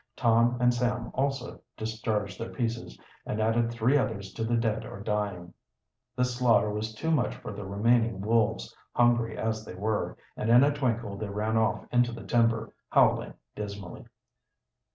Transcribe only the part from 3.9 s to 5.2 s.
others to the dead or